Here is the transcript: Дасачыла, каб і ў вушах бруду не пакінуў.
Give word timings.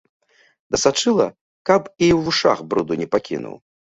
Дасачыла, 0.75 1.27
каб 1.69 1.81
і 1.91 2.07
ў 2.07 2.19
вушах 2.29 2.59
бруду 2.71 2.93
не 3.05 3.09
пакінуў. 3.17 3.55